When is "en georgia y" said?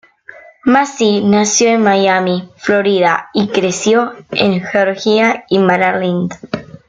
4.31-5.59